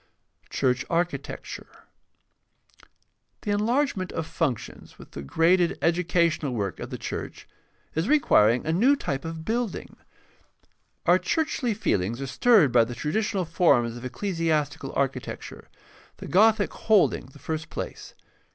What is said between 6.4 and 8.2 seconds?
work of the church, is